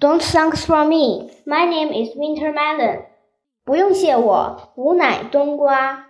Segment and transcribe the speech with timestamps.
[0.00, 1.28] Don't thanks for me.
[1.44, 3.06] My name is Winter Melon.
[3.64, 6.06] 不用谢我，吾乃冬瓜。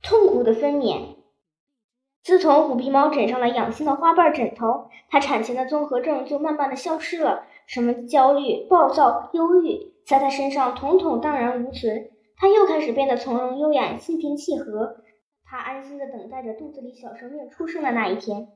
[0.00, 1.16] 痛苦的分娩。
[2.22, 7.44] 自从虎皮猫枕上了养心的花瓣枕头，它产前的综合症就慢慢的消失了。
[7.66, 12.10] 什么焦虑、暴躁、忧郁，在它身上统统荡然无存。
[12.36, 14.98] 它又开始变得从容优雅、心平气和。
[15.44, 18.46] 它安心的等待着肚子里小生命出生的那一天。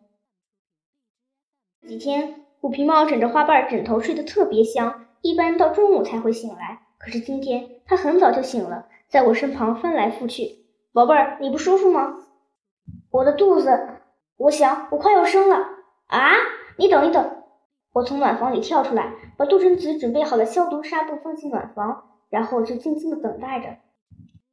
[1.87, 6.81] 几天，虎皮猫枕着花瓣枕头睡得特别香，一般到中午才会醒来。
[6.97, 10.65] 可是今天，它很早就醒了，在我身旁翻来覆去。
[10.95, 12.15] 宝贝儿，你不舒服吗？
[13.11, 14.01] 我的肚子，
[14.39, 15.57] 我想我快要生了
[16.07, 16.31] 啊！
[16.79, 17.43] 你等一等，
[17.93, 23.77] 我从暖房里跳出来，把杜真子准备好的消毒纱布放进暖房，然后就静静的等待着。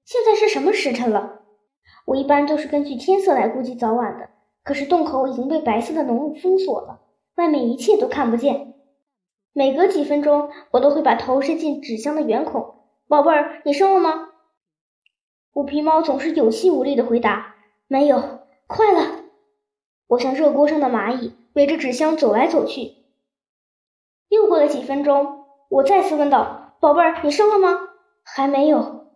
[0.04, 1.44] 现在是什么时辰了？
[2.04, 4.32] 我一般都是根据天色来估计早晚的，
[4.66, 7.00] 可是洞口已经被白色的浓雾封锁了，
[7.42, 8.76] 外面一切都看不见。
[9.52, 12.76] 每隔几分钟，我都会把头伸进纸箱的圆孔。
[13.08, 14.30] 宝贝儿，你生了吗？
[15.52, 17.56] 虎皮猫总是有气无力的回答
[17.90, 19.24] ：“没有。”快了！
[20.06, 22.94] 我像热锅上的蚂蚁，围着纸箱走来走去。
[24.30, 27.90] 又过了几分钟，我再次问道：“宝贝儿，你生了吗？”
[28.24, 29.08] 还没有。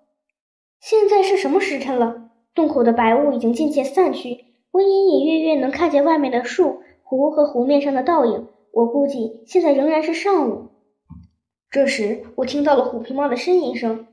[0.79, 2.31] 现在是什么时辰了？
[2.55, 6.81] 洞口的白雾已经渐渐散去，我隐隐约约能看见外面的树、
[7.15, 8.47] 湖和湖面上的倒影。
[8.71, 10.71] 我估计现在仍然是上午。
[11.71, 14.07] 这时，我听到了虎皮猫的呻吟声：“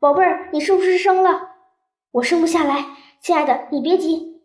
[0.00, 1.50] 宝贝儿，你是不是生了？”
[2.12, 2.86] 我生不下来，
[3.20, 4.40] 亲爱的，你别急。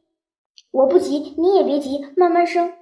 [0.72, 2.74] 我不急，你也别急，慢慢生。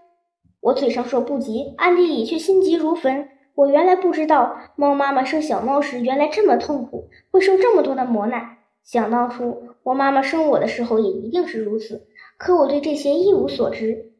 [0.62, 3.30] 我嘴上说不急，暗地里却心急如焚。
[3.56, 8.58] 我原来不知道，猫妈妈生小猫时原来这么痛苦，会受这么多的磨难。
[8.84, 12.08] 想当初，我妈妈生我的时候也一定是如此。
[12.38, 14.12] 可我对这些一无所知。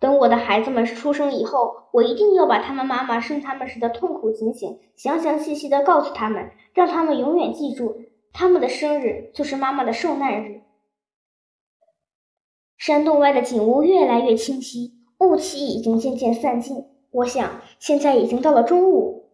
[0.00, 8.00] 等我的孩子们出生以后，我一定要把他们妈妈生他们时的痛苦情形详详细细的告诉他们，让他们永远记住，
[8.32, 10.62] 他们的生日就是妈妈的受难日。
[12.78, 16.86] 山洞外的景物越来越清晰，雾气已经渐渐散尽。
[17.10, 19.28] 我想，现在已经到了中午。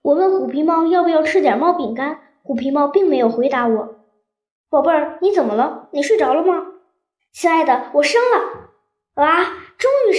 [0.00, 3.96] 我问虎皮猫要不要吃点猫饼干，虎皮猫并没有回答我。
[4.70, 5.90] 宝贝儿，你怎么了？
[5.92, 6.66] 你睡着了吗？
[7.32, 8.65] 亲爱的，我生了！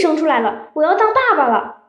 [0.08, 0.70] 生出来了！
[0.74, 1.84] 我要当爸爸了。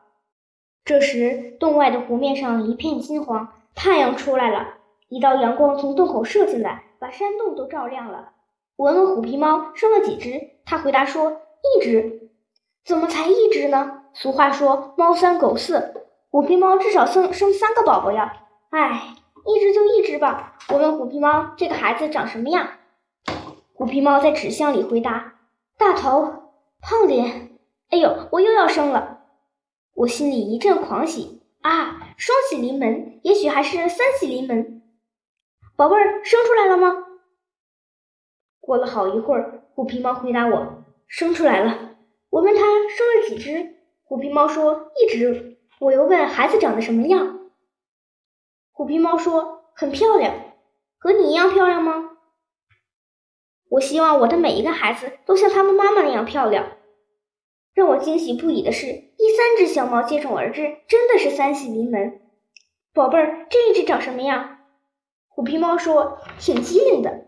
[0.83, 4.73] 这时，洞外的湖面上一片金黄，太阳出来了，
[5.07, 8.31] 一道阳光从洞口射进来，把山洞都照亮了。
[8.75, 12.29] 我问虎皮猫生了几只，它回答说一只。
[12.83, 14.01] 怎么才一只呢？
[14.13, 15.93] 俗话说猫三狗四，
[16.29, 18.33] 虎皮猫至少生生三个宝宝呀。
[18.71, 19.15] 唉，
[19.45, 20.57] 一只就一只吧。
[20.67, 22.67] 我问虎皮猫这个孩子长什么样？
[23.73, 25.35] 虎皮猫在纸箱里回答：
[25.77, 26.33] 大头，
[26.81, 27.48] 胖脸。
[27.89, 29.25] 哎呦，我又要生了！
[29.95, 34.83] 我心里一阵狂喜啊，双喜临门，也许还是三喜临门。
[35.75, 37.05] 宝贝儿，生出来了吗？
[38.59, 41.95] 过了好一会儿，虎皮猫回答我：“生出来了。”
[42.29, 47.49] 我问他生了几只，虎皮猫说：“一只。”我又问孩子长得什么样，
[48.71, 50.35] 虎皮猫说：“很漂亮，
[50.99, 52.11] 和你一样漂亮吗？”
[53.71, 56.77] 我希望我的每一个孩子都像他们妈妈那样漂亮。
[57.79, 62.19] 让我惊喜不已的是，第三只小猫接踵而至，真的是三喜临门。
[62.93, 64.57] 宝贝儿，这一只长什么样？
[65.29, 67.27] 虎皮猫说：“挺机灵的。”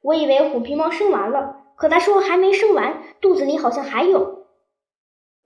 [0.00, 4.46] 我以为虎皮猫生完了，可它说还没生完，肚子里好像还有。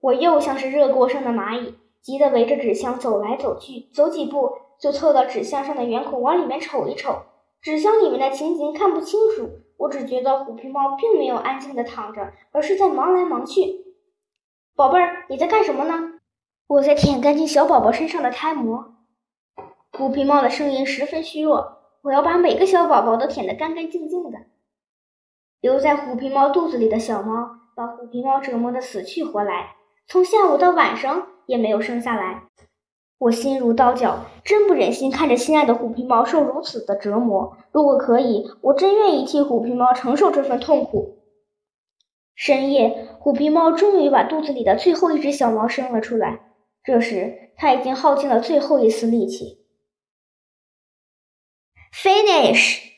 [0.01, 7.23] 我又像是热锅上的蚂蚁，急得围着纸箱走来走去，走几步就凑到纸箱上的圆孔往里面瞅一瞅。
[7.61, 13.83] 纸箱里面的情景看不清楚，我只觉得虎皮猫并没有安静的躺着，而是在忙来忙去。
[14.77, 16.15] 宝贝儿，你在干什么呢？
[16.67, 18.97] 我在舔干净小宝宝身上的胎膜。
[19.93, 21.79] 虎皮猫的声音十分虚弱。
[22.03, 24.39] 我要把每个小宝宝都舔得干干净净的。
[25.61, 29.77] 留在虎皮猫肚子里的小猫，把虎皮猫折磨得死去活来，
[30.09, 32.43] 从下午到晚上也没有生下来。
[33.19, 37.57] 我心如刀绞，真不忍心看着心爱的虎皮猫受如此的折磨。
[37.71, 41.21] 如果可以，我真愿意替虎皮猫承受这份痛苦。
[42.35, 46.41] 深夜，虎皮猫终于把肚子里的最后一只小猫生了出来。
[46.83, 49.65] 这时，它已经耗尽了最后一丝力气。
[51.93, 52.94] Finish